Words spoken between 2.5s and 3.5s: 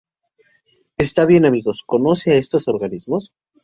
organismos?